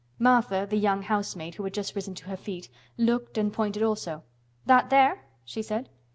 [0.17, 2.67] Martha, the young housemaid, who had just risen to her feet,
[2.97, 4.23] looked and pointed also.
[4.65, 5.89] "That there?" she said.